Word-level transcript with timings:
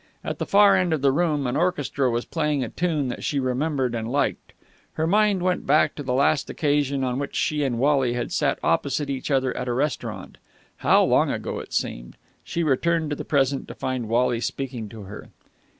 At 0.23 0.39
the 0.39 0.47
far 0.47 0.75
end 0.75 0.93
of 0.93 1.03
the 1.03 1.11
room 1.11 1.45
an 1.45 1.55
orchestra 1.55 2.09
was 2.09 2.25
playing 2.25 2.63
a 2.63 2.69
tune 2.69 3.09
that 3.09 3.23
she 3.23 3.39
remembered 3.39 3.93
and 3.93 4.11
liked. 4.11 4.53
Her 4.93 5.05
mind 5.05 5.43
went 5.43 5.67
back 5.67 5.93
to 5.93 6.01
the 6.01 6.15
last 6.15 6.49
occasion 6.49 7.03
on 7.03 7.19
which 7.19 7.35
she 7.35 7.63
and 7.63 7.77
Wally 7.77 8.13
had 8.13 8.31
sat 8.31 8.57
opposite 8.63 9.11
each 9.11 9.29
other 9.29 9.55
at 9.55 9.67
a 9.67 9.73
restaurant. 9.73 10.39
How 10.77 11.03
long 11.03 11.29
ago 11.29 11.59
it 11.59 11.71
seemed! 11.71 12.17
She 12.43 12.63
returned 12.63 13.11
to 13.11 13.15
the 13.15 13.23
present 13.23 13.67
to 13.67 13.75
find 13.75 14.09
Wally 14.09 14.39
speaking 14.41 14.89
to 14.89 15.03
her. 15.03 15.29